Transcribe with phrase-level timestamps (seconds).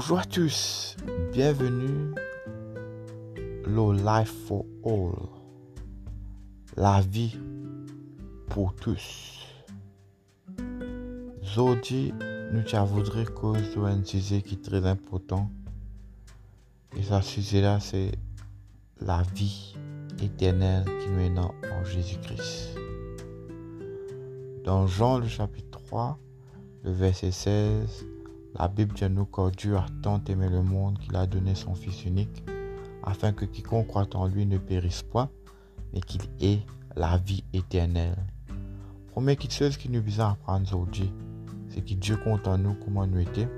[0.00, 0.96] Bonjour à tous,
[1.32, 2.14] bienvenue
[3.66, 5.10] au Life for All,
[6.76, 7.36] la vie
[8.48, 9.44] pour tous.
[11.42, 12.14] Aujourd'hui,
[12.52, 15.50] nous voudrais cause d'un sujet qui est très important.
[16.96, 18.12] Et ce sujet-là, c'est
[19.00, 19.74] la vie
[20.22, 22.78] éternelle qui mène en Jésus-Christ.
[24.62, 26.16] Dans Jean le chapitre 3,
[26.84, 28.06] le verset 16,
[28.54, 31.74] la Bible dit nous que Dieu a tant aimé le monde qu'il a donné son
[31.74, 32.44] Fils unique,
[33.02, 35.28] afin que quiconque croit en lui ne périsse point,
[35.92, 36.60] mais qu'il ait
[36.96, 38.16] la vie éternelle.
[39.12, 41.12] Première chose qui nous vient à apprendre aujourd'hui,
[41.68, 43.48] c'est que Dieu compte en nous comment nous étions,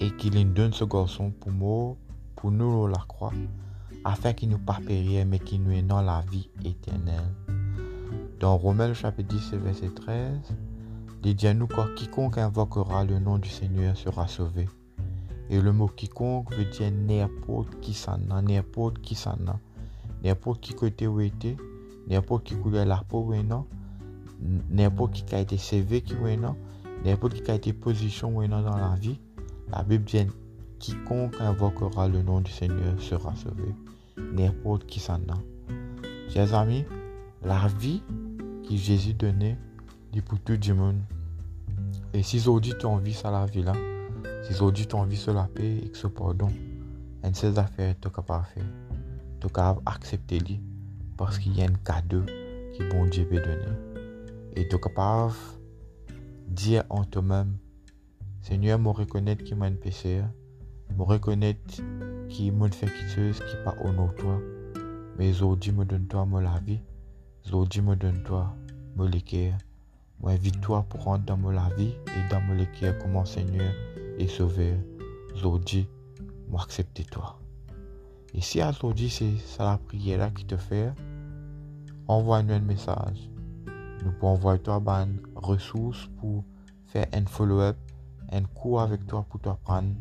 [0.00, 1.96] et qu'il nous donne ce garçon pour nous,
[2.36, 3.32] pour nous la croix,
[4.04, 7.34] afin qu'il nous pas mais qu'il nous ait dans la vie éternelle.
[8.40, 10.30] Dans Romains chapitre 10, verset 13,
[11.24, 14.68] il dit à nous que quiconque invoquera le nom du Seigneur sera sauvé.
[15.50, 19.58] Et le mot quiconque veut dire n'importe qui s'en a, n'importe qui s'en a.
[20.22, 21.56] N'importe qui côté où était,
[22.08, 23.66] n'importe qui coulait la peau ou non,
[24.70, 26.56] n'importe qui a été qui ou non,
[27.04, 29.18] n'importe qui a été position ou non dans la vie.
[29.70, 30.26] La Bible dit
[30.78, 33.74] quiconque invoquera le nom du Seigneur sera sauvé.
[34.16, 35.38] N'importe qui s'en a.
[36.28, 36.84] Chers amis,
[37.42, 38.02] la vie
[38.68, 39.56] que Jésus donnait
[40.26, 41.00] pour tout le monde.
[42.12, 43.72] Et si aujourd'hui tu as envie ça la vie là,
[44.42, 46.48] si aujourd'hui tu as envie de la paix et que ce pardon,
[47.24, 48.70] et ces affaires tu capable de faire.
[49.40, 50.60] Tu capable accepter lui
[51.16, 53.76] parce qu'il y a un cadeau que bon Dieu peut donner.
[54.56, 55.34] Et tu capable
[56.48, 57.56] dire en toi-même,
[58.40, 60.22] Seigneur, me reconnaître qu'il m'a péché,
[60.96, 61.60] me reconnaître
[62.28, 64.40] qu'il m'a fait chose qui pas honore toi.
[65.18, 66.80] Mais aujourd'hui, me donne-toi la vie.
[67.44, 68.54] Aujourd'hui, me donne-toi
[68.96, 69.58] me l'équerre.
[70.20, 73.72] Moi, victoire pour rendre dans la vie et dans mon cœur comme mon Seigneur
[74.18, 74.76] et Sauveur.
[75.34, 75.88] Aujourd'hui,
[76.48, 77.38] moi accepter toi.
[78.34, 80.92] Et si aujourd'hui c'est ça la prière là qui te fait,
[82.08, 83.30] envoie-nous un message.
[84.04, 86.44] Nous pouvons envoyer toi une ressources pour
[86.86, 87.76] faire un follow-up,
[88.32, 89.94] un cours avec toi pour t'apprendre,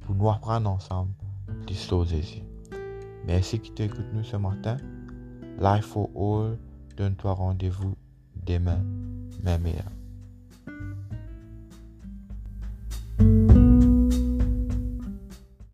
[0.00, 1.12] pour nous apprendre ensemble
[1.68, 2.42] l'histoire de Jésus.
[3.26, 4.78] Merci qui t'écoute nous ce matin.
[5.60, 6.58] Life for All,
[6.96, 7.94] donne-toi rendez-vous
[8.46, 8.80] demain.
[9.42, 9.99] Maybe.